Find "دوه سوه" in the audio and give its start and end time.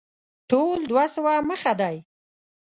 0.91-1.33